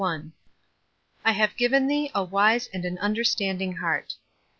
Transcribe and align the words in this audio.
*' 0.65 1.21
I 1.23 1.33
have 1.33 1.55
given 1.55 1.85
thee 1.85 2.09
a 2.15 2.23
wise 2.23 2.67
and 2.73 2.85
an 2.85 2.97
understanding 2.97 3.73
heart." 3.75 4.15